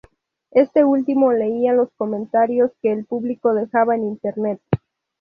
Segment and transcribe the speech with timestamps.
[0.49, 4.59] Este último leía los comentarios que el público dejaba en Internet.